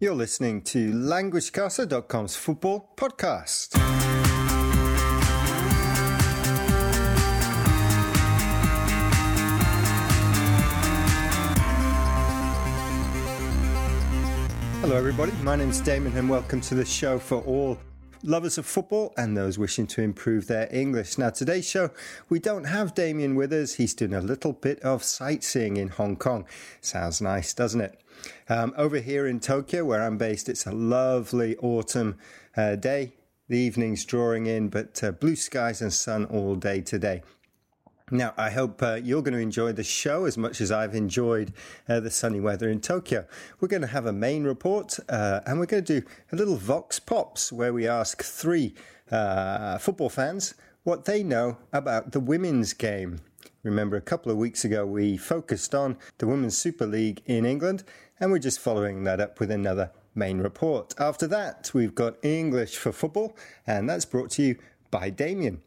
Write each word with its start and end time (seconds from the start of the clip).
You're 0.00 0.14
listening 0.14 0.62
to 0.62 0.92
LanguageCaster.com's 0.92 2.36
football 2.36 2.92
podcast. 2.94 3.76
Hello, 14.80 14.94
everybody. 14.94 15.32
My 15.42 15.56
name's 15.56 15.80
Damon, 15.80 16.16
and 16.16 16.30
welcome 16.30 16.60
to 16.60 16.76
the 16.76 16.84
show 16.84 17.18
for 17.18 17.40
all 17.40 17.76
lovers 18.22 18.58
of 18.58 18.66
football 18.66 19.12
and 19.16 19.36
those 19.36 19.58
wishing 19.58 19.86
to 19.88 20.02
improve 20.02 20.46
their 20.46 20.68
English. 20.70 21.18
Now, 21.18 21.30
today's 21.30 21.68
show, 21.68 21.90
we 22.28 22.38
don't 22.38 22.64
have 22.64 22.94
Damien 22.94 23.34
with 23.34 23.52
us. 23.52 23.74
He's 23.74 23.94
doing 23.94 24.14
a 24.14 24.20
little 24.20 24.52
bit 24.52 24.80
of 24.80 25.04
sightseeing 25.04 25.76
in 25.76 25.88
Hong 25.88 26.16
Kong. 26.16 26.46
Sounds 26.80 27.20
nice, 27.20 27.54
doesn't 27.54 27.80
it? 27.80 28.00
Um, 28.48 28.74
over 28.76 28.98
here 28.98 29.26
in 29.26 29.40
Tokyo, 29.40 29.84
where 29.84 30.02
I'm 30.02 30.18
based, 30.18 30.48
it's 30.48 30.66
a 30.66 30.72
lovely 30.72 31.56
autumn 31.58 32.16
uh, 32.56 32.76
day. 32.76 33.12
The 33.48 33.58
evening's 33.58 34.04
drawing 34.04 34.46
in, 34.46 34.68
but 34.68 35.02
uh, 35.02 35.12
blue 35.12 35.36
skies 35.36 35.80
and 35.80 35.92
sun 35.92 36.26
all 36.26 36.54
day 36.54 36.80
today. 36.80 37.22
Now, 38.10 38.32
I 38.38 38.48
hope 38.50 38.82
uh, 38.82 38.94
you're 38.94 39.20
going 39.20 39.34
to 39.34 39.40
enjoy 39.40 39.72
the 39.72 39.84
show 39.84 40.24
as 40.24 40.38
much 40.38 40.62
as 40.62 40.72
I've 40.72 40.94
enjoyed 40.94 41.52
uh, 41.88 42.00
the 42.00 42.10
sunny 42.10 42.40
weather 42.40 42.70
in 42.70 42.80
Tokyo. 42.80 43.26
We're 43.60 43.68
going 43.68 43.82
to 43.82 43.88
have 43.88 44.06
a 44.06 44.12
main 44.12 44.44
report 44.44 44.98
uh, 45.10 45.40
and 45.46 45.60
we're 45.60 45.66
going 45.66 45.84
to 45.84 46.00
do 46.00 46.06
a 46.32 46.36
little 46.36 46.56
Vox 46.56 46.98
Pops 46.98 47.52
where 47.52 47.74
we 47.74 47.86
ask 47.86 48.22
three 48.22 48.74
uh, 49.10 49.76
football 49.76 50.08
fans 50.08 50.54
what 50.84 51.04
they 51.04 51.22
know 51.22 51.58
about 51.70 52.12
the 52.12 52.20
women's 52.20 52.72
game. 52.72 53.20
Remember, 53.62 53.96
a 53.96 54.00
couple 54.00 54.32
of 54.32 54.38
weeks 54.38 54.64
ago 54.64 54.86
we 54.86 55.18
focused 55.18 55.74
on 55.74 55.98
the 56.16 56.26
Women's 56.26 56.56
Super 56.56 56.86
League 56.86 57.20
in 57.26 57.44
England 57.44 57.84
and 58.20 58.30
we're 58.30 58.38
just 58.38 58.58
following 58.58 59.04
that 59.04 59.20
up 59.20 59.38
with 59.38 59.50
another 59.50 59.90
main 60.14 60.38
report. 60.38 60.94
After 60.98 61.26
that, 61.26 61.70
we've 61.74 61.94
got 61.94 62.16
English 62.24 62.76
for 62.76 62.90
football 62.90 63.36
and 63.66 63.86
that's 63.86 64.06
brought 64.06 64.30
to 64.32 64.42
you 64.42 64.56
by 64.90 65.10
Damien. 65.10 65.60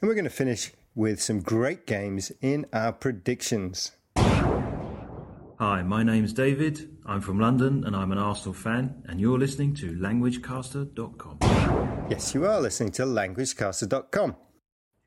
And 0.00 0.08
we're 0.08 0.14
going 0.14 0.24
to 0.24 0.30
finish 0.30 0.72
with 0.98 1.22
some 1.22 1.38
great 1.40 1.86
games 1.86 2.32
in 2.40 2.66
our 2.72 2.92
predictions. 2.92 3.92
Hi, 4.16 5.82
my 5.82 6.02
name's 6.02 6.32
David. 6.32 6.90
I'm 7.06 7.20
from 7.20 7.38
London 7.38 7.84
and 7.84 7.94
I'm 7.94 8.10
an 8.10 8.18
Arsenal 8.18 8.52
fan, 8.52 9.04
and 9.06 9.20
you're 9.20 9.38
listening 9.38 9.74
to 9.76 9.92
LanguageCaster.com. 9.92 11.38
Yes, 12.10 12.34
you 12.34 12.44
are 12.46 12.60
listening 12.60 12.90
to 12.92 13.04
LanguageCaster.com. 13.04 14.34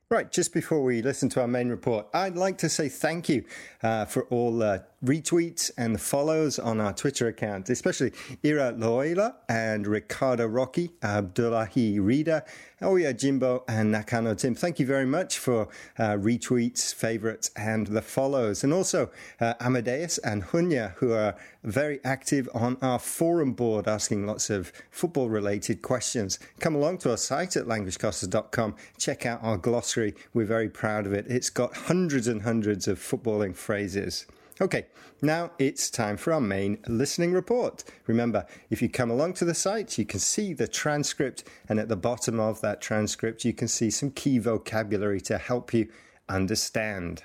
Right, 0.10 0.32
just 0.32 0.54
before 0.54 0.82
we 0.82 1.02
listen 1.02 1.28
to 1.30 1.42
our 1.42 1.48
main 1.48 1.68
report, 1.68 2.08
I'd 2.14 2.38
like 2.38 2.58
to 2.60 2.70
say 2.70 2.88
thank 2.88 3.28
you 3.28 3.44
uh, 3.84 4.06
for 4.06 4.24
all 4.26 4.64
uh, 4.64 4.80
retweets 5.04 5.72
and 5.78 5.96
the 5.96 6.00
follows 6.00 6.60
on 6.60 6.80
our 6.80 6.94
Twitter 6.94 7.28
account, 7.28 7.70
especially 7.70 8.12
Ira 8.46 8.74
Loela 8.74 9.36
and 9.50 9.88
Ricardo 9.88 10.46
Rocky, 10.46 10.92
Abdullahi 11.02 11.98
Rida, 11.98 12.46
Oya 12.84 13.14
Jimbo, 13.14 13.64
and 13.68 13.92
Nakano 13.92 14.34
Tim. 14.36 14.56
Thank 14.56 14.80
you 14.80 14.86
very 14.86 15.06
much 15.06 15.38
for 15.38 15.68
uh, 15.98 16.14
retweets, 16.14 16.94
favorites, 16.94 17.52
and 17.56 17.88
the 17.88 18.02
follows. 18.02 18.64
And 18.64 18.74
also 18.74 19.10
uh, 19.40 19.56
Amadeus 19.60 20.18
and 20.20 20.44
Hunya, 20.44 20.94
who 20.96 21.14
are 21.14 21.36
very 21.64 22.00
active 22.04 22.50
on 22.54 22.78
our 22.82 23.00
forum 23.00 23.54
board, 23.54 23.88
asking 23.88 24.26
lots 24.26 24.50
of 24.50 24.72
football 24.90 25.30
related 25.30 25.82
questions. 25.82 26.40
Come 26.60 26.76
along 26.76 27.00
to 27.00 27.12
our 27.12 27.18
site 27.18 27.56
at 27.56 27.66
languagecasters.com, 27.66 28.76
check 28.98 29.26
out 29.26 29.44
our 29.44 29.58
glossary. 29.58 30.16
We're 30.34 30.46
very 30.46 30.70
proud 30.70 31.06
of 31.06 31.14
it. 31.14 31.26
It's 31.28 31.50
got 31.50 31.76
hundreds 31.76 32.28
and 32.28 32.44
hundreds 32.44 32.88
of 32.88 33.00
footballing 33.00 33.56
phrases. 33.56 34.26
Okay, 34.62 34.86
now 35.24 35.50
it's 35.58 35.90
time 35.90 36.18
for 36.18 36.34
our 36.34 36.40
main 36.40 36.78
listening 36.88 37.34
report. 37.34 37.84
Remember, 38.06 38.46
if 38.70 38.80
you 38.80 38.90
come 38.90 39.10
along 39.10 39.34
to 39.34 39.46
the 39.46 39.56
site, 39.56 39.98
you 39.98 40.06
can 40.06 40.20
see 40.20 40.54
the 40.54 40.68
transcript, 40.68 41.44
and 41.68 41.80
at 41.80 41.90
the 41.90 41.96
bottom 41.96 42.40
of 42.40 42.62
that 42.62 42.80
transcript, 42.80 43.44
you 43.44 43.54
can 43.54 43.68
see 43.68 43.90
some 43.90 44.12
key 44.12 44.38
vocabulary 44.38 45.20
to 45.22 45.40
help 45.40 45.74
you 45.74 45.88
understand. 46.30 47.24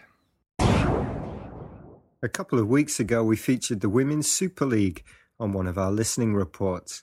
A 0.59 2.28
couple 2.33 2.59
of 2.59 2.69
weeks 2.69 2.99
ago, 2.99 3.22
we 3.22 3.37
featured 3.37 3.83
the 3.83 3.91
Women's 3.91 4.31
Super 4.31 4.65
League 4.65 5.05
on 5.39 5.53
one 5.53 5.66
of 5.66 5.77
our 5.77 5.93
listening 5.93 6.34
reports. 6.34 7.03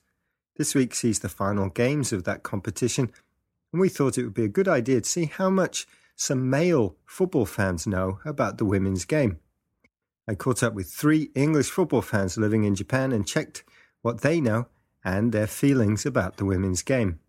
This 0.57 0.73
week 0.73 0.95
sees 0.95 1.19
the 1.19 1.29
final 1.29 1.69
games 1.69 2.11
of 2.11 2.23
that 2.23 2.41
competition, 2.41 3.11
and 3.71 3.79
we 3.79 3.87
thought 3.87 4.17
it 4.17 4.23
would 4.23 4.33
be 4.33 4.45
a 4.45 4.47
good 4.47 4.67
idea 4.67 5.01
to 5.01 5.07
see 5.07 5.25
how 5.25 5.51
much 5.51 5.85
some 6.15 6.49
male 6.49 6.95
football 7.05 7.45
fans 7.45 7.85
know 7.85 8.17
about 8.25 8.57
the 8.57 8.65
women's 8.65 9.05
game. 9.05 9.37
I 10.27 10.35
caught 10.35 10.63
up 10.63 10.73
with 10.73 10.89
three 10.97 11.31
English 11.35 11.69
football 11.69 12.01
fans 12.01 12.37
living 12.37 12.63
in 12.63 12.75
Japan 12.75 13.11
and 13.11 13.27
checked 13.27 13.63
what 14.03 14.21
they 14.21 14.39
know 14.39 14.67
and 15.03 15.33
their 15.33 15.47
feelings 15.47 16.05
about 16.05 16.37
the 16.37 16.45
women's 16.45 16.81
game. 16.81 17.19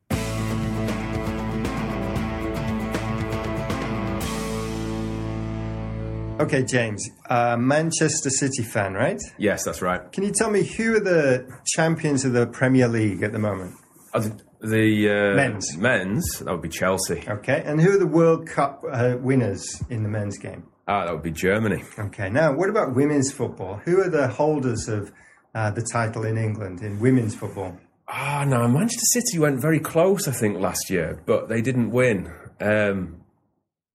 Okay, 6.41 6.63
James, 6.63 7.09
uh, 7.31 7.57
Manchester 7.57 8.31
City 8.31 8.63
fan, 8.63 8.95
right? 8.95 9.21
Yes, 9.39 9.65
that's 9.65 9.81
right. 9.83 10.11
Can 10.13 10.25
you 10.25 10.33
tell 10.33 10.51
me 10.51 10.63
who 10.63 10.97
are 10.97 11.01
the 11.01 11.49
champions 11.67 12.25
of 12.25 12.33
the 12.33 12.47
Premier 12.47 12.87
League 12.87 13.23
at 13.23 13.33
the 13.33 13.39
moment? 13.39 13.75
Uh, 14.13 14.29
the 14.61 15.11
uh, 15.11 15.35
Men's. 15.35 15.77
men's 15.77 16.39
that 16.41 16.51
would 16.51 16.63
be 16.63 16.69
Chelsea. 16.69 17.25
Okay, 17.27 17.63
and 17.65 17.81
who 17.81 17.95
are 17.95 17.99
the 17.99 18.07
World 18.07 18.47
Cup 18.47 18.85
uh, 18.89 19.17
winners 19.19 19.83
in 19.91 20.03
the 20.03 20.09
men's 20.09 20.39
game? 20.39 20.65
Ah, 20.87 21.05
that 21.07 21.13
would 21.13 21.23
be 21.23 21.31
Germany. 21.31 21.83
Okay, 21.99 22.29
now 22.29 22.53
what 22.55 22.69
about 22.69 22.95
women's 22.95 23.33
football? 23.33 23.77
Who 23.85 24.01
are 24.01 24.11
the 24.11 24.29
holders 24.29 24.89
of 24.89 25.13
uh, 25.55 25.71
the 25.71 25.83
title 25.83 26.25
in 26.25 26.37
England 26.37 26.83
in 26.83 27.01
women's 27.01 27.35
football? 27.35 27.79
Ah, 28.09 28.45
no, 28.47 28.69
Manchester 28.69 29.07
City 29.21 29.39
went 29.39 29.61
very 29.61 29.81
close, 29.81 30.29
I 30.29 30.33
think, 30.33 30.59
last 30.59 30.91
year, 30.91 31.23
but 31.25 31.49
they 31.49 31.63
didn't 31.63 31.91
win. 31.91 32.31
Um, 32.61 33.23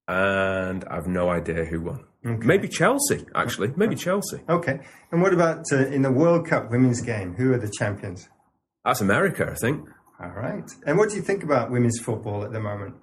and 0.08 0.84
I've 0.86 1.08
no 1.08 1.30
idea 1.30 1.66
who 1.66 1.82
won. 1.82 2.06
Maybe 2.24 2.68
Chelsea, 2.68 3.26
actually. 3.36 3.72
Maybe 3.78 3.96
Chelsea. 3.96 4.40
Okay, 4.50 4.80
and 5.12 5.22
what 5.22 5.34
about 5.34 5.64
uh, 5.72 5.86
in 5.88 6.02
the 6.02 6.12
World 6.12 6.48
Cup 6.48 6.72
women's 6.72 7.02
game? 7.02 7.36
Who 7.36 7.54
are 7.54 7.60
the 7.60 7.72
champions? 7.80 8.28
That's 8.84 9.00
America, 9.00 9.48
I 9.50 9.56
think. 9.56 9.88
All 10.22 10.32
right, 10.32 10.70
and 10.86 10.98
what 10.98 11.10
do 11.10 11.16
you 11.16 11.22
think 11.22 11.44
about 11.44 11.72
women's 11.72 12.00
football 12.00 12.44
at 12.44 12.52
the 12.52 12.60
moment? 12.60 12.96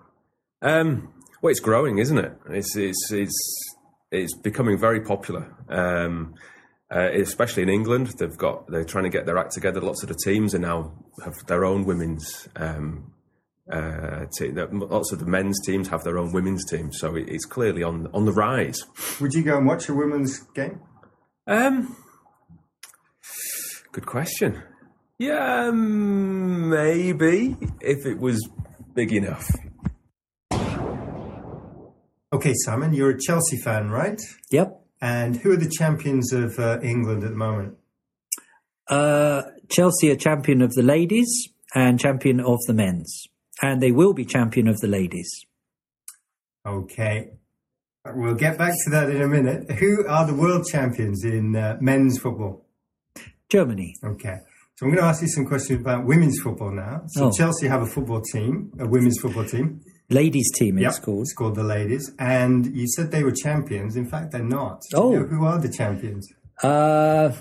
Um, 0.60 1.14
well, 1.40 1.50
it's 1.50 1.60
growing, 1.60 1.98
isn't 1.98 2.18
it? 2.18 2.32
It's 2.50 2.76
it's 2.76 3.10
it's 3.12 3.75
it's 4.16 4.36
becoming 4.36 4.78
very 4.78 5.00
popular. 5.00 5.54
Um, 5.68 6.34
uh, 6.94 7.10
especially 7.14 7.64
in 7.64 7.68
England, 7.68 8.14
they've 8.18 8.36
got 8.36 8.68
they're 8.68 8.84
trying 8.84 9.04
to 9.04 9.10
get 9.10 9.26
their 9.26 9.38
act 9.38 9.52
together. 9.52 9.80
Lots 9.80 10.02
of 10.02 10.08
the 10.08 10.18
teams 10.24 10.54
are 10.54 10.60
now 10.60 10.92
have 11.24 11.34
their 11.46 11.64
own 11.64 11.84
women's 11.84 12.48
um, 12.54 13.12
uh, 13.70 14.26
team. 14.38 14.54
Lots 14.54 15.12
of 15.12 15.18
the 15.18 15.26
men's 15.26 15.60
teams 15.66 15.88
have 15.88 16.04
their 16.04 16.18
own 16.18 16.32
women's 16.32 16.64
teams, 16.64 16.98
so 17.00 17.16
it, 17.16 17.28
it's 17.28 17.44
clearly 17.44 17.82
on 17.82 18.08
on 18.14 18.24
the 18.24 18.32
rise. 18.32 18.84
Would 19.20 19.34
you 19.34 19.42
go 19.42 19.58
and 19.58 19.66
watch 19.66 19.88
a 19.88 19.94
women's 19.94 20.38
game? 20.54 20.80
Um, 21.48 21.96
good 23.90 24.06
question. 24.06 24.62
Yeah, 25.18 25.68
um, 25.68 26.68
maybe 26.70 27.56
if 27.80 28.06
it 28.06 28.18
was 28.18 28.48
big 28.94 29.12
enough. 29.12 29.50
Okay, 32.32 32.52
Simon, 32.64 32.92
you're 32.92 33.10
a 33.10 33.20
Chelsea 33.20 33.56
fan, 33.56 33.90
right? 33.90 34.20
Yep. 34.50 34.80
And 35.00 35.36
who 35.36 35.52
are 35.52 35.56
the 35.56 35.68
champions 35.70 36.32
of 36.32 36.58
uh, 36.58 36.80
England 36.82 37.22
at 37.22 37.30
the 37.30 37.36
moment? 37.36 37.76
Uh, 38.88 39.42
Chelsea 39.68 40.10
are 40.10 40.16
champion 40.16 40.62
of 40.62 40.72
the 40.72 40.82
ladies 40.82 41.28
and 41.74 41.98
champion 42.00 42.40
of 42.40 42.58
the 42.66 42.72
men's. 42.72 43.24
And 43.62 43.80
they 43.80 43.92
will 43.92 44.12
be 44.12 44.24
champion 44.24 44.68
of 44.68 44.76
the 44.78 44.86
ladies. 44.88 45.28
Okay, 46.66 47.28
we'll 48.14 48.34
get 48.34 48.58
back 48.58 48.74
to 48.84 48.90
that 48.90 49.08
in 49.10 49.22
a 49.22 49.28
minute. 49.28 49.70
Who 49.78 50.06
are 50.06 50.26
the 50.26 50.34
world 50.34 50.66
champions 50.66 51.24
in 51.24 51.54
uh, 51.54 51.76
men's 51.80 52.18
football? 52.18 52.66
Germany. 53.48 53.94
Okay. 54.04 54.36
So 54.74 54.84
I'm 54.84 54.90
going 54.92 55.02
to 55.02 55.08
ask 55.08 55.22
you 55.22 55.28
some 55.28 55.46
questions 55.46 55.80
about 55.80 56.04
women's 56.04 56.38
football 56.40 56.70
now. 56.72 57.02
So 57.06 57.26
Oh. 57.26 57.30
Chelsea 57.32 57.66
have 57.68 57.82
a 57.82 57.86
football 57.86 58.20
team, 58.20 58.72
a 58.78 58.86
women's 58.86 59.18
football 59.20 59.44
team. 59.44 59.80
Ladies 60.08 60.50
team 60.54 60.78
Yep, 60.78 60.88
it's 60.88 60.98
called. 61.00 61.22
It's 61.22 61.34
called 61.34 61.56
the 61.56 61.64
ladies. 61.64 62.12
And 62.18 62.66
you 62.76 62.86
said 62.86 63.10
they 63.10 63.24
were 63.24 63.32
champions. 63.32 63.96
In 63.96 64.06
fact, 64.06 64.32
they're 64.32 64.42
not. 64.44 64.80
Do 64.90 64.96
you 64.96 65.02
Oh. 65.02 65.10
know 65.12 65.26
who 65.26 65.44
are 65.44 65.58
the 65.60 65.68
champions? 65.68 66.28
Uh, 66.62 67.32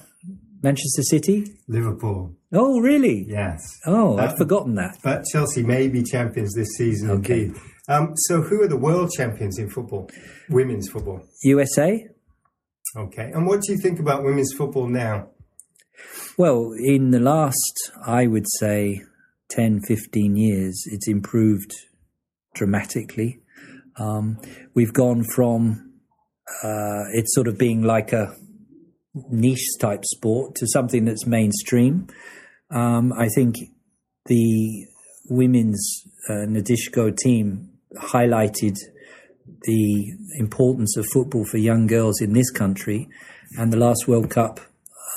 Manchester 0.63 1.03
City. 1.03 1.45
Liverpool. 1.67 2.35
Oh, 2.51 2.79
really? 2.79 3.25
Yes. 3.29 3.61
Oh, 3.85 4.17
I'd 4.17 4.35
forgotten 4.37 4.75
that. 4.75 4.97
But 5.03 5.25
Chelsea 5.25 5.61
may 5.61 5.87
be 5.89 6.01
champions 6.01 6.53
this 6.55 6.69
season 6.75 7.11
Okay. 7.11 7.43
indeed. 7.43 7.61
Um, 7.87 8.13
so 8.15 8.41
who 8.41 8.63
are 8.63 8.67
the 8.67 8.77
world 8.77 9.11
champions 9.11 9.59
in 9.59 9.69
football? 9.69 10.09
Women's 10.49 10.89
football. 10.89 11.21
USA? 11.43 12.07
Okay. 12.97 13.29
And 13.31 13.45
what 13.45 13.61
do 13.61 13.73
you 13.73 13.77
think 13.77 13.99
about 13.99 14.23
women's 14.23 14.53
football 14.53 14.87
now? 14.87 15.27
Well, 16.37 16.71
in 16.79 17.11
the 17.11 17.19
last, 17.19 17.91
I 18.05 18.25
would 18.25 18.47
say, 18.59 19.01
10, 19.49 19.81
15 19.81 20.35
years, 20.35 20.83
it's 20.91 21.07
improved 21.07 21.71
dramatically. 22.55 23.39
Um, 23.97 24.39
we've 24.73 24.93
gone 24.93 25.23
from 25.23 25.93
uh, 26.63 27.03
it 27.13 27.25
sort 27.27 27.47
of 27.47 27.57
being 27.57 27.83
like 27.83 28.11
a 28.11 28.35
niche 29.29 29.77
type 29.79 30.03
sport 30.05 30.55
to 30.55 30.67
something 30.67 31.05
that's 31.05 31.25
mainstream. 31.25 32.07
Um, 32.71 33.13
I 33.13 33.27
think 33.29 33.55
the 34.25 34.87
women's 35.29 36.03
uh, 36.29 36.45
Nadeshiko 36.47 37.15
team 37.15 37.69
highlighted 37.95 38.77
the 39.61 40.13
importance 40.37 40.97
of 40.97 41.05
football 41.13 41.45
for 41.45 41.57
young 41.57 41.87
girls 41.87 42.21
in 42.21 42.33
this 42.33 42.49
country. 42.49 43.07
And 43.57 43.71
the 43.71 43.77
last 43.77 44.07
World 44.07 44.29
Cup, 44.29 44.59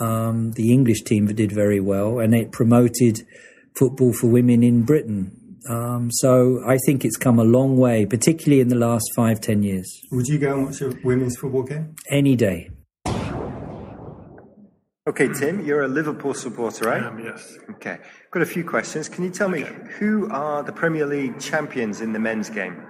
um, 0.00 0.52
the 0.52 0.72
English 0.72 1.02
team 1.02 1.26
did 1.26 1.50
very 1.50 1.80
well, 1.80 2.20
and 2.20 2.34
it 2.34 2.52
promoted 2.52 3.26
football 3.74 4.12
for 4.12 4.28
women 4.28 4.62
in 4.62 4.82
Britain. 4.84 5.37
Um, 5.68 6.10
so 6.10 6.62
I 6.66 6.76
think 6.86 7.04
it's 7.04 7.16
come 7.16 7.38
a 7.38 7.44
long 7.44 7.76
way, 7.76 8.06
particularly 8.06 8.60
in 8.60 8.68
the 8.68 8.76
last 8.76 9.10
five, 9.14 9.40
ten 9.40 9.62
years. 9.62 10.00
Would 10.12 10.26
you 10.28 10.38
go 10.38 10.54
and 10.56 10.66
watch 10.66 10.80
a 10.80 10.92
women's 11.04 11.36
football 11.36 11.62
game? 11.62 11.94
Any 12.10 12.36
day. 12.36 12.70
Okay, 15.08 15.32
Tim, 15.32 15.64
you're 15.64 15.84
a 15.84 15.88
Liverpool 15.88 16.34
supporter, 16.34 16.84
right? 16.84 17.02
Um, 17.02 17.18
yes. 17.18 17.56
Okay. 17.70 17.96
Got 18.30 18.42
a 18.42 18.46
few 18.46 18.62
questions. 18.62 19.08
Can 19.08 19.24
you 19.24 19.30
tell 19.30 19.48
me 19.48 19.64
who 19.98 20.28
are 20.30 20.62
the 20.62 20.72
Premier 20.72 21.06
League 21.06 21.40
champions 21.40 22.02
in 22.02 22.12
the 22.12 22.18
men's 22.18 22.50
game? 22.50 22.84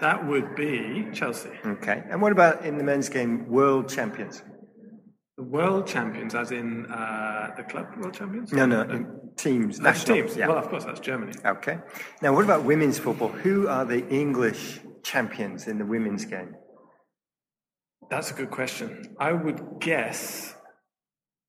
That 0.00 0.28
would 0.28 0.54
be 0.54 1.08
Chelsea. 1.12 1.50
Okay. 1.66 2.04
And 2.08 2.22
what 2.22 2.30
about 2.30 2.64
in 2.64 2.78
the 2.78 2.84
men's 2.84 3.08
game, 3.08 3.48
world 3.48 3.88
champions? 3.88 4.44
The 5.36 5.42
world 5.42 5.86
champions, 5.88 6.34
as 6.36 6.52
in 6.52 6.86
uh, 6.86 7.54
the 7.56 7.64
club 7.64 7.88
world 7.96 8.14
champions? 8.14 8.52
No, 8.52 8.66
no, 8.66 8.82
in 8.82 9.30
teams, 9.36 9.80
That's 9.80 10.00
national 10.00 10.28
teams. 10.28 10.36
Yeah. 10.36 10.46
Well, 10.46 10.58
of 10.58 10.68
course, 10.68 10.84
that's 10.84 11.00
Germany. 11.00 11.32
Okay. 11.44 11.78
Now, 12.22 12.32
what 12.32 12.44
about 12.44 12.62
women's 12.64 13.00
football? 13.00 13.28
Who 13.28 13.66
are 13.66 13.84
the 13.84 14.06
English 14.08 14.78
champions 15.02 15.66
in 15.66 15.78
the 15.78 15.84
women's 15.84 16.24
game? 16.24 16.54
That's 18.10 18.30
a 18.30 18.34
good 18.34 18.52
question. 18.52 19.16
I 19.18 19.32
would 19.32 19.80
guess 19.80 20.54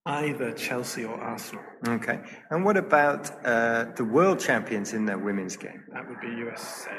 either 0.08 0.52
Chelsea 0.54 1.06
or 1.06 1.20
Arsenal. 1.20 1.64
Okay. 1.88 2.22
And 2.50 2.66
what 2.66 2.78
about 2.78 3.30
uh, 3.46 3.86
the 3.96 4.04
world 4.04 4.40
champions 4.40 4.94
in 4.94 5.06
the 5.06 5.16
women's 5.18 5.58
game? 5.58 5.84
That 5.94 6.10
would 6.10 6.22
be 6.22 6.28
USA. 6.28 6.90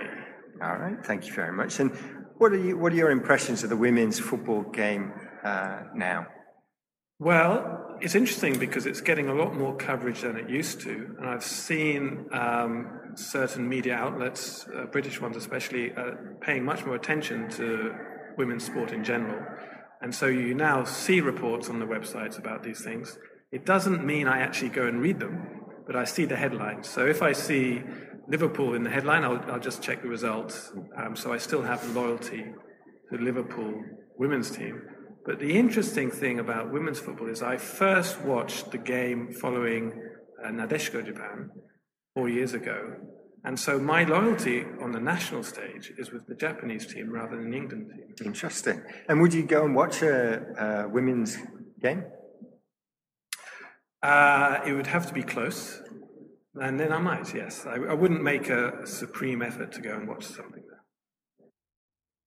All 0.63 0.77
right. 0.77 1.05
Thank 1.05 1.27
you 1.27 1.33
very 1.33 1.53
much. 1.53 1.81
And 1.81 1.91
what 2.39 2.53
are 2.53 2.59
you? 2.59 2.79
What 2.79 2.93
are 2.93 2.97
your 2.97 3.11
impressions 3.11 3.65
of 3.65 3.71
the 3.71 3.77
women's 3.77 4.21
football 4.21 4.63
game 4.63 5.13
uh, 5.43 5.81
now? 5.95 6.27
Well, 7.19 7.97
it's 8.03 8.15
interesting 8.15 8.59
because 8.59 8.85
it's 8.85 9.01
getting 9.01 9.29
a 9.29 9.35
lot 9.35 9.55
more 9.55 9.75
coverage 9.75 10.21
than 10.21 10.37
it 10.37 10.51
used 10.51 10.83
to. 10.83 11.17
And 11.19 11.27
I've 11.27 11.43
seen 11.45 12.27
um, 12.31 13.01
certain 13.15 13.67
media 13.67 13.95
outlets, 13.95 14.67
uh, 14.69 14.85
British 14.85 15.19
ones 15.19 15.35
especially, 15.35 15.93
uh, 15.95 16.11
paying 16.43 16.63
much 16.63 16.85
more 16.85 16.95
attention 16.95 17.49
to 17.53 17.95
women's 18.37 18.67
sport 18.67 18.93
in 18.93 19.03
general. 19.03 19.43
And 20.03 20.15
so 20.15 20.27
you 20.27 20.53
now 20.53 20.85
see 20.85 21.23
reports 21.23 21.71
on 21.71 21.79
the 21.79 21.87
websites 21.87 22.39
about 22.39 22.63
these 22.63 22.83
things. 22.85 23.19
It 23.51 23.65
doesn't 23.65 24.05
mean 24.05 24.29
I 24.29 24.41
actually 24.41 24.69
go 24.69 24.87
and 24.87 25.01
read 25.01 25.19
them, 25.19 25.63
but 25.87 25.97
I 25.97 26.05
see 26.05 26.27
the 26.27 26.37
headlines. 26.37 26.87
So 26.87 27.07
if 27.07 27.23
I 27.23 27.33
see 27.33 27.83
Liverpool 28.29 28.75
in 28.75 28.83
the 28.83 28.91
headline, 28.91 29.25
I'll, 29.25 29.43
I'll 29.51 29.59
just 29.59 29.83
check 29.83 30.03
the 30.03 30.09
results. 30.09 30.71
Um, 30.99 31.17
so 31.17 31.33
I 31.33 31.39
still 31.39 31.63
have 31.63 31.83
loyalty 31.97 32.45
to 33.11 33.19
Liverpool 33.19 33.73
women's 34.19 34.51
team. 34.51 34.83
But 35.27 35.41
the 35.41 35.59
interesting 35.59 36.13
thing 36.13 36.39
about 36.39 36.73
women's 36.73 37.01
football 37.01 37.29
is 37.29 37.43
I 37.43 37.57
first 37.57 38.21
watched 38.23 38.71
the 38.71 38.79
game 38.79 39.33
following 39.33 40.01
uh, 40.43 40.51
Nadeshiko 40.51 41.05
Japan 41.05 41.51
four 42.15 42.29
years 42.29 42.55
ago. 42.55 42.95
And 43.43 43.59
so 43.59 43.81
my 43.81 44.05
loyalty 44.05 44.65
on 44.81 44.93
the 44.93 45.01
national 45.01 45.43
stage 45.43 45.93
is 45.99 46.13
with 46.13 46.27
the 46.29 46.37
Japanese 46.37 46.87
team 46.87 47.11
rather 47.11 47.37
than 47.37 47.51
the 47.51 47.57
England 47.57 47.91
team. 47.91 48.27
Interesting. 48.27 48.83
And 49.09 49.21
would 49.21 49.35
you 49.35 49.43
go 49.43 49.65
and 49.65 49.75
watch 49.75 50.01
a, 50.03 50.85
a 50.85 50.89
women's 50.89 51.37
game? 51.81 52.05
Uh, 54.03 54.61
it 54.65 54.75
would 54.75 54.87
have 54.87 55.09
to 55.09 55.15
be 55.15 55.25
close. 55.25 55.83
And 56.55 56.79
then 56.79 56.93
I 56.93 56.99
might, 56.99 57.35
yes. 57.35 57.67
I, 57.67 57.75
I 57.75 57.95
wouldn't 57.95 58.23
make 58.23 58.49
a 58.49 58.87
supreme 58.87 59.43
effort 59.43 59.73
to 59.73 59.81
go 59.81 59.95
and 59.95 60.07
watch 60.07 60.25
something. 60.25 60.63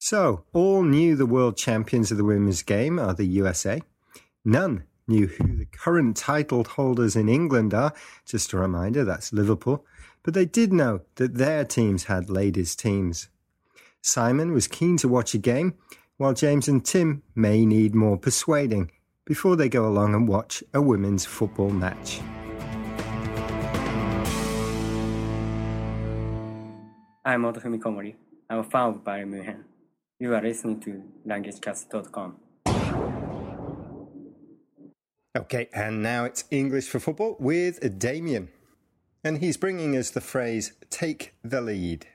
So, 0.01 0.45
all 0.53 0.83
knew 0.83 1.17
the 1.17 1.25
world 1.25 1.57
champions 1.57 2.09
of 2.09 2.17
the 2.17 2.23
women's 2.23 2.63
game 2.63 2.97
are 2.97 3.13
the 3.13 3.25
USA. 3.25 3.81
None 4.45 4.85
knew 5.09 5.27
who 5.27 5.57
the 5.57 5.65
current 5.65 6.15
title 6.15 6.63
holders 6.63 7.17
in 7.17 7.27
England 7.27 7.73
are. 7.73 7.93
Just 8.25 8.53
a 8.53 8.57
reminder, 8.57 9.03
that's 9.03 9.33
Liverpool. 9.33 9.85
But 10.23 10.35
they 10.35 10.45
did 10.45 10.71
know 10.71 11.01
that 11.15 11.35
their 11.35 11.65
teams 11.65 12.05
had 12.05 12.29
ladies' 12.29 12.77
teams. 12.77 13.27
Simon 14.01 14.53
was 14.53 14.69
keen 14.69 14.95
to 14.97 15.09
watch 15.09 15.33
a 15.33 15.37
game, 15.37 15.73
while 16.15 16.33
James 16.33 16.69
and 16.69 16.85
Tim 16.85 17.21
may 17.35 17.65
need 17.65 17.93
more 17.93 18.17
persuading 18.17 18.91
before 19.25 19.57
they 19.57 19.67
go 19.67 19.85
along 19.85 20.15
and 20.15 20.29
watch 20.29 20.63
a 20.73 20.81
women's 20.81 21.25
football 21.25 21.71
match. 21.71 22.21
I'm 27.25 27.41
Motofumi 27.41 27.79
Komori. 27.79 28.15
I'm 28.49 28.59
a 28.59 28.63
fan 28.63 28.87
of 28.89 29.03
Bayern 29.03 29.27
Munich. 29.27 29.57
You 30.21 30.35
are 30.35 30.41
listening 30.41 30.81
to 30.81 31.01
LanguageCast.com. 31.25 32.35
Okay, 35.37 35.69
and 35.73 36.03
now 36.03 36.25
it's 36.25 36.43
English 36.51 36.89
for 36.89 36.99
football 36.99 37.37
with 37.39 37.97
Damien. 37.97 38.49
And 39.23 39.37
he's 39.37 39.55
bringing 39.55 39.95
us 39.95 40.09
the 40.09 40.19
phrase, 40.19 40.73
take 40.89 41.35
the 41.41 41.61
lead. 41.61 42.05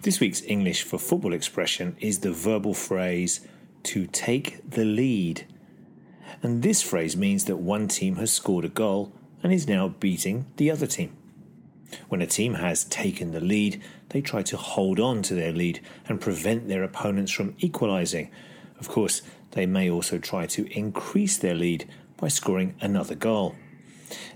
This 0.00 0.20
week's 0.20 0.40
English 0.44 0.84
for 0.84 0.98
football 0.98 1.34
expression 1.34 1.98
is 2.00 2.20
the 2.20 2.32
verbal 2.32 2.72
phrase 2.72 3.46
to 3.82 4.06
take 4.06 4.70
the 4.70 4.86
lead. 4.86 5.46
And 6.42 6.62
this 6.62 6.80
phrase 6.80 7.14
means 7.14 7.44
that 7.44 7.56
one 7.56 7.88
team 7.88 8.16
has 8.16 8.32
scored 8.32 8.64
a 8.64 8.70
goal 8.70 9.12
and 9.44 9.52
is 9.52 9.68
now 9.68 9.88
beating 9.88 10.46
the 10.56 10.70
other 10.70 10.86
team. 10.86 11.14
When 12.08 12.22
a 12.22 12.26
team 12.26 12.54
has 12.54 12.84
taken 12.84 13.30
the 13.30 13.40
lead, 13.40 13.80
they 14.08 14.22
try 14.22 14.42
to 14.42 14.56
hold 14.56 14.98
on 14.98 15.22
to 15.22 15.34
their 15.34 15.52
lead 15.52 15.80
and 16.08 16.20
prevent 16.20 16.66
their 16.66 16.82
opponents 16.82 17.30
from 17.30 17.54
equalising. 17.58 18.30
Of 18.80 18.88
course, 18.88 19.20
they 19.52 19.66
may 19.66 19.90
also 19.90 20.18
try 20.18 20.46
to 20.46 20.66
increase 20.76 21.36
their 21.36 21.54
lead 21.54 21.86
by 22.16 22.28
scoring 22.28 22.74
another 22.80 23.14
goal. 23.14 23.54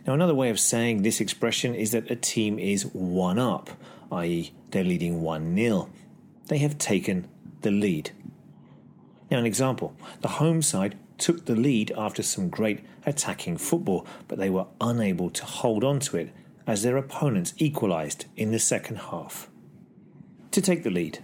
Now, 0.07 0.13
another 0.13 0.35
way 0.35 0.51
of 0.51 0.61
saying 0.61 1.03
this 1.03 1.21
expression 1.21 1.75
is 1.75 1.93
that 1.93 2.11
a 2.11 2.17
team 2.17 2.59
is 2.59 2.85
one 2.87 3.39
up, 3.39 3.71
i.e., 4.13 4.53
they're 4.71 4.85
leading 4.85 5.23
1 5.23 5.57
0. 5.57 5.89
They 6.49 6.59
have 6.59 6.79
taken 6.79 7.29
the 7.63 7.71
lead. 7.71 8.11
Now, 9.31 9.39
an 9.39 9.47
example 9.47 9.97
the 10.21 10.29
home 10.29 10.61
side 10.63 10.99
took 11.19 11.45
the 11.45 11.55
lead 11.57 11.93
after 11.97 12.23
some 12.23 12.49
great 12.49 12.81
attacking 13.05 13.57
football, 13.59 14.07
but 14.27 14.39
they 14.39 14.51
were 14.51 14.67
unable 14.81 15.31
to 15.31 15.45
hold 15.45 15.85
on 15.85 16.01
to 16.01 16.17
it 16.17 16.31
as 16.67 16.83
their 16.83 16.97
opponents 16.97 17.55
equalised 17.59 18.27
in 18.37 18.51
the 18.51 18.59
second 18.59 18.97
half. 18.97 19.49
To 20.53 20.61
take 20.61 20.83
the 20.83 20.91
lead. 20.91 21.19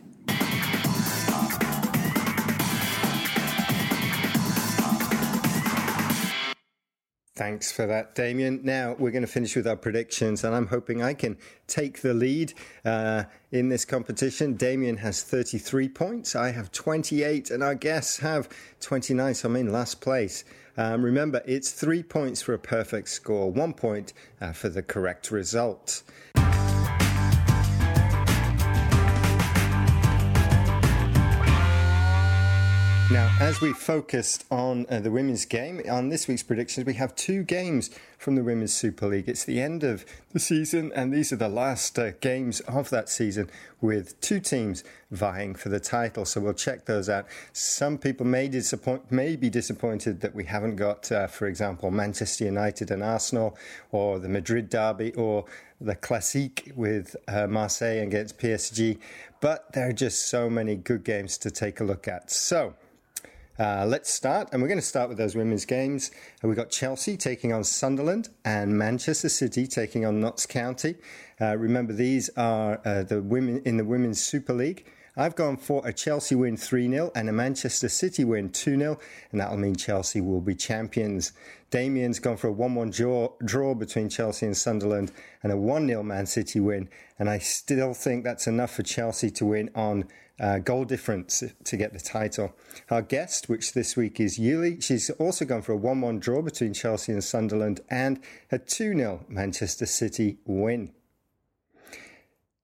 Thanks 7.37 7.73
for 7.73 7.85
that, 7.87 8.14
Damien. 8.14 8.61
Now 8.62 8.95
we're 8.97 9.11
going 9.11 9.26
to 9.26 9.29
finish 9.29 9.57
with 9.57 9.67
our 9.67 9.75
predictions, 9.76 10.45
and 10.45 10.55
I'm 10.55 10.69
hoping 10.69 11.03
I 11.03 11.14
can 11.14 11.37
take 11.67 12.00
the 12.00 12.14
lead 12.14 12.55
uh, 12.85 13.25
in 13.50 13.71
this 13.71 13.85
competition. 13.85 14.55
Damien 14.55 14.99
has 14.99 15.25
33 15.25 15.88
points, 15.88 16.37
I 16.37 16.53
have 16.53 16.71
28, 16.71 17.50
and 17.50 17.61
our 17.64 17.75
guests 17.75 18.19
have 18.21 18.49
29, 18.79 19.35
so 19.35 19.49
I'm 19.49 19.57
in 19.57 19.73
last 19.73 20.00
place. 20.00 20.45
Um, 20.76 21.05
remember, 21.05 21.43
it's 21.45 21.73
three 21.73 22.05
points 22.05 22.41
for 22.41 22.55
a 22.55 22.59
perfect 22.59 23.09
score, 23.09 23.50
one 23.50 23.73
point 23.75 24.12
uh, 24.41 24.53
for 24.53 24.69
the 24.69 24.83
correct 24.85 25.33
result. 25.33 26.05
Now, 33.14 33.33
as 33.38 33.61
we 33.61 33.73
focused 33.73 34.44
on 34.50 34.87
uh, 34.90 34.99
the 34.99 35.09
women's 35.12 35.44
game, 35.44 35.80
on 35.88 36.09
this 36.09 36.26
week's 36.26 36.42
predictions, 36.42 36.85
we 36.85 36.94
have 36.94 37.14
two 37.14 37.44
games 37.44 37.90
from 38.18 38.35
the 38.35 38.42
Women's 38.42 38.73
Super 38.73 39.06
League. 39.06 39.28
It's 39.28 39.44
the 39.44 39.61
end 39.61 39.85
of 39.85 40.04
the 40.33 40.40
season, 40.40 40.90
and 40.97 41.14
these 41.14 41.33
are 41.33 41.37
the 41.37 41.49
last 41.49 41.97
uh, 41.97 42.11
games 42.21 42.59
of 42.62 42.90
that 42.90 43.09
season 43.09 43.52
with 43.80 44.21
two 44.21 44.40
teams 44.40 44.83
vying 45.12 45.54
for 45.54 45.68
the 45.68 45.78
title. 45.78 46.25
So 46.25 46.40
we'll 46.40 46.54
check 46.54 46.87
those 46.87 47.09
out. 47.09 47.26
Some 47.52 47.99
people 47.99 48.26
may, 48.26 48.49
disappoint, 48.49 49.12
may 49.12 49.37
be 49.37 49.49
disappointed 49.49 50.21
that 50.23 50.35
we 50.35 50.42
haven't 50.47 50.75
got, 50.75 51.12
uh, 51.12 51.28
for 51.28 51.47
example, 51.47 51.92
Manchester 51.92 52.47
United 52.47 52.90
and 52.90 53.04
Arsenal, 53.04 53.56
or 53.92 54.18
the 54.18 54.28
Madrid 54.28 54.68
derby, 54.68 55.12
or 55.14 55.44
the 55.80 55.94
Classique 55.94 56.73
with 56.75 57.14
uh, 57.28 57.47
Marseille 57.47 58.02
against 58.02 58.38
PSG. 58.38 58.99
But 59.40 59.73
there 59.73 59.90
are 59.90 59.92
just 59.92 60.28
so 60.28 60.50
many 60.50 60.75
good 60.75 61.04
games 61.04 61.38
to 61.38 61.52
take 61.52 61.78
a 61.78 61.85
look 61.85 62.09
at. 62.09 62.33
So, 62.33 62.75
uh, 63.58 63.84
let's 63.87 64.11
start, 64.11 64.49
and 64.52 64.61
we're 64.61 64.68
going 64.68 64.80
to 64.80 64.84
start 64.84 65.08
with 65.08 65.18
those 65.18 65.37
women's 65.37 65.64
games. 65.64 66.11
Uh, 66.42 66.49
we've 66.49 66.56
got 66.56 66.70
Chelsea 66.70 67.16
taking 67.16 67.52
on 67.52 67.62
Sunderland 67.62 68.28
and 68.44 68.76
Manchester 68.76 69.28
City 69.28 69.66
taking 69.66 70.04
on 70.04 70.20
Notts 70.20 70.44
County. 70.44 70.96
Uh, 71.40 71.56
remember, 71.56 71.92
these 71.92 72.30
are 72.37 72.80
uh, 72.84 73.04
the 73.04 73.23
women 73.23 73.62
in 73.64 73.76
the 73.76 73.84
Women's 73.84 74.20
Super 74.20 74.52
League. 74.52 74.87
I've 75.16 75.37
gone 75.37 75.59
for 75.59 75.87
a 75.87 75.92
Chelsea 75.92 76.35
win 76.35 76.56
3 76.56 76.90
0 76.90 77.12
and 77.14 77.28
a 77.28 77.33
Manchester 77.33 77.88
City 77.88 78.25
win 78.25 78.50
2 78.50 78.76
0, 78.76 78.99
and 79.30 79.40
that'll 79.40 79.56
mean 79.56 79.76
Chelsea 79.76 80.21
will 80.21 80.40
be 80.40 80.56
champions. 80.56 81.33
Damien's 81.71 82.18
gone 82.18 82.37
for 82.37 82.49
a 82.49 82.52
1 82.52 82.75
1 82.75 82.90
draw, 82.90 83.28
draw 83.44 83.75
between 83.75 84.09
Chelsea 84.09 84.47
and 84.47 84.56
Sunderland 84.56 85.12
and 85.44 85.52
a 85.52 85.56
1 85.56 85.87
0 85.87 86.02
Man 86.02 86.26
City 86.26 86.59
win, 86.59 86.88
and 87.16 87.30
I 87.30 87.38
still 87.38 87.94
think 87.94 88.25
that's 88.25 88.49
enough 88.49 88.73
for 88.75 88.83
Chelsea 88.83 89.30
to 89.33 89.47
win 89.47 89.71
on 89.76 90.09
uh, 90.40 90.59
goal 90.59 90.85
difference 90.85 91.44
to 91.62 91.76
get 91.76 91.92
the 91.92 92.00
title. 92.00 92.52
Our 92.90 93.02
guest, 93.02 93.49
which 93.49 93.73
this 93.73 93.97
week 93.97 94.18
is 94.18 94.37
Yuli, 94.37 94.83
she's 94.83 95.11
also 95.11 95.44
gone 95.44 95.62
for 95.62 95.73
a 95.73 95.76
1 95.76 96.00
1 96.00 96.18
draw 96.18 96.42
between 96.42 96.75
Chelsea 96.75 97.12
and 97.12 97.23
Sunderland 97.23 97.83
and 97.88 98.21
a 98.50 98.59
2 98.59 98.97
0 98.97 99.25
Manchester 99.28 99.87
City 99.87 100.38
win. 100.44 100.92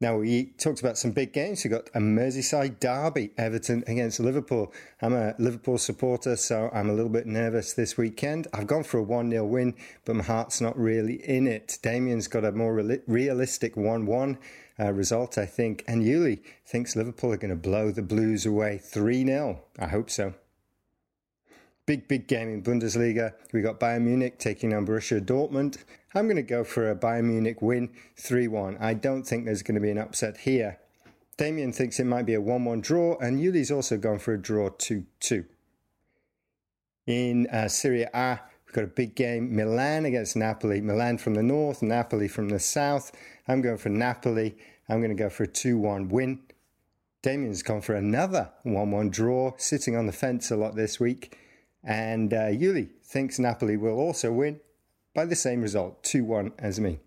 Now, 0.02 0.16
we 0.16 0.46
talked 0.56 0.80
about 0.80 0.96
some 0.96 1.10
big 1.10 1.34
games. 1.34 1.62
We've 1.62 1.72
got 1.72 1.90
a 1.94 1.98
Merseyside 1.98 2.80
derby, 2.80 3.32
Everton 3.36 3.84
against 3.86 4.18
Liverpool. 4.18 4.72
I'm 5.02 5.12
a 5.12 5.34
Liverpool 5.38 5.76
supporter, 5.76 6.36
so 6.36 6.70
I'm 6.72 6.88
a 6.88 6.94
little 6.94 7.10
bit 7.10 7.26
nervous 7.26 7.74
this 7.74 7.98
weekend. 7.98 8.46
I've 8.54 8.66
gone 8.66 8.82
for 8.82 8.96
a 8.96 9.02
1 9.02 9.30
0 9.30 9.44
win, 9.44 9.74
but 10.06 10.16
my 10.16 10.24
heart's 10.24 10.62
not 10.62 10.78
really 10.78 11.16
in 11.28 11.46
it. 11.46 11.78
Damien's 11.82 12.28
got 12.28 12.46
a 12.46 12.52
more 12.52 12.72
realistic 13.06 13.76
1 13.76 14.06
1 14.06 14.38
uh, 14.78 14.92
result, 14.94 15.36
I 15.36 15.44
think. 15.44 15.84
And 15.86 16.02
Yuli 16.02 16.40
thinks 16.64 16.96
Liverpool 16.96 17.34
are 17.34 17.36
going 17.36 17.50
to 17.50 17.56
blow 17.56 17.90
the 17.90 18.00
Blues 18.00 18.46
away 18.46 18.78
3 18.78 19.26
0. 19.26 19.60
I 19.78 19.88
hope 19.88 20.08
so. 20.08 20.32
Big, 21.90 22.06
big 22.06 22.28
game 22.28 22.48
in 22.48 22.62
Bundesliga. 22.62 23.32
We 23.52 23.62
got 23.62 23.80
Bayern 23.80 24.02
Munich 24.02 24.38
taking 24.38 24.72
on 24.72 24.86
Borussia 24.86 25.20
Dortmund. 25.20 25.78
I'm 26.14 26.26
going 26.26 26.36
to 26.36 26.42
go 26.42 26.62
for 26.62 26.88
a 26.88 26.94
Bayern 26.94 27.24
Munich 27.24 27.60
win 27.60 27.90
3 28.16 28.46
1. 28.46 28.76
I 28.78 28.94
don't 28.94 29.24
think 29.24 29.44
there's 29.44 29.64
going 29.64 29.74
to 29.74 29.80
be 29.80 29.90
an 29.90 29.98
upset 29.98 30.36
here. 30.36 30.78
Damien 31.36 31.72
thinks 31.72 31.98
it 31.98 32.04
might 32.04 32.26
be 32.26 32.34
a 32.34 32.40
1 32.40 32.64
1 32.64 32.80
draw, 32.80 33.18
and 33.18 33.40
Yuli's 33.40 33.72
also 33.72 33.96
gone 33.96 34.20
for 34.20 34.34
a 34.34 34.40
draw 34.40 34.68
2 34.68 35.04
2. 35.18 35.44
In 37.08 37.48
uh, 37.48 37.66
Serie 37.66 38.06
A, 38.14 38.38
we've 38.64 38.72
got 38.72 38.84
a 38.84 38.86
big 38.86 39.16
game 39.16 39.56
Milan 39.56 40.04
against 40.04 40.36
Napoli. 40.36 40.80
Milan 40.80 41.18
from 41.18 41.34
the 41.34 41.42
north, 41.42 41.82
Napoli 41.82 42.28
from 42.28 42.50
the 42.50 42.60
south. 42.60 43.10
I'm 43.48 43.62
going 43.62 43.78
for 43.78 43.88
Napoli. 43.88 44.56
I'm 44.88 45.00
going 45.00 45.10
to 45.10 45.20
go 45.20 45.28
for 45.28 45.42
a 45.42 45.48
2 45.48 45.76
1 45.76 46.08
win. 46.08 46.38
Damien's 47.22 47.64
gone 47.64 47.80
for 47.80 47.96
another 47.96 48.52
1 48.62 48.92
1 48.92 49.10
draw, 49.10 49.54
sitting 49.56 49.96
on 49.96 50.06
the 50.06 50.12
fence 50.12 50.52
a 50.52 50.56
lot 50.56 50.76
this 50.76 51.00
week. 51.00 51.36
And 51.82 52.32
uh, 52.32 52.48
Yuli 52.48 52.88
thinks 53.02 53.38
Napoli 53.38 53.76
will 53.76 53.98
also 53.98 54.32
win 54.32 54.60
by 55.14 55.24
the 55.24 55.36
same 55.36 55.62
result, 55.62 56.02
2 56.04 56.24
1 56.24 56.52
as 56.58 56.78
me. 56.78 57.00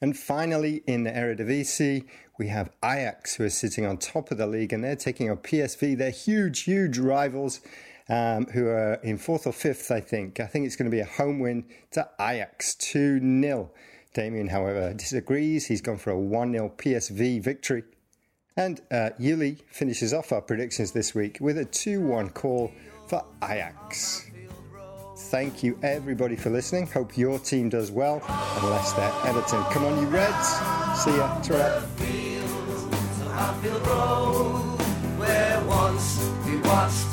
And 0.00 0.18
finally, 0.18 0.82
in 0.86 1.04
the 1.04 1.10
Eredivisie, 1.10 2.04
we 2.36 2.48
have 2.48 2.70
Ajax, 2.84 3.36
who 3.36 3.44
are 3.44 3.50
sitting 3.50 3.86
on 3.86 3.98
top 3.98 4.32
of 4.32 4.38
the 4.38 4.48
league, 4.48 4.72
and 4.72 4.82
they're 4.82 4.96
taking 4.96 5.30
on 5.30 5.36
PSV. 5.36 5.96
They're 5.96 6.10
huge, 6.10 6.62
huge 6.62 6.98
rivals 6.98 7.60
um, 8.08 8.46
who 8.46 8.66
are 8.66 8.94
in 9.04 9.18
fourth 9.18 9.46
or 9.46 9.52
fifth, 9.52 9.92
I 9.92 10.00
think. 10.00 10.40
I 10.40 10.46
think 10.46 10.66
it's 10.66 10.74
going 10.74 10.90
to 10.90 10.94
be 10.94 11.00
a 11.00 11.04
home 11.04 11.38
win 11.38 11.64
to 11.92 12.08
Ajax, 12.20 12.74
2 12.74 13.20
0. 13.20 13.70
Damien, 14.14 14.48
however, 14.48 14.92
disagrees. 14.92 15.66
He's 15.66 15.80
gone 15.80 15.98
for 15.98 16.10
a 16.10 16.18
1 16.18 16.52
0 16.52 16.72
PSV 16.76 17.42
victory. 17.42 17.84
And 18.56 18.80
uh, 18.90 19.10
Yuli 19.20 19.62
finishes 19.70 20.12
off 20.12 20.32
our 20.32 20.42
predictions 20.42 20.92
this 20.92 21.14
week 21.14 21.38
with 21.40 21.56
a 21.56 21.64
2 21.64 22.00
1 22.00 22.30
call 22.30 22.72
for 23.12 23.22
Ajax. 23.44 24.30
Thank 25.30 25.62
you, 25.62 25.78
everybody, 25.82 26.34
for 26.34 26.48
listening. 26.48 26.86
Hope 26.86 27.18
your 27.18 27.38
team 27.38 27.68
does 27.68 27.90
well, 27.90 28.22
unless 28.62 28.94
they're 28.94 29.12
Everton. 29.26 29.62
Come 29.64 29.84
on, 29.84 30.00
you 30.00 30.08
Reds. 30.08 30.48
See 31.04 31.14
ya. 31.14 31.28
ta 36.62 37.11